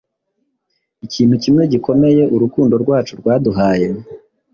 [1.05, 3.87] "Ikintu kimwe gikomeye urukundo rwacu rwaduhaye